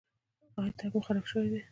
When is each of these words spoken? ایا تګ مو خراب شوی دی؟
ایا 0.59 0.71
تګ 0.79 0.91
مو 0.93 0.99
خراب 1.07 1.25
شوی 1.31 1.47
دی؟ 1.53 1.61